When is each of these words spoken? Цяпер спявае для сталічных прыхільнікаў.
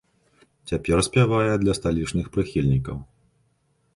Цяпер 0.71 0.97
спявае 1.07 1.51
для 1.63 1.77
сталічных 1.79 2.25
прыхільнікаў. 2.37 2.97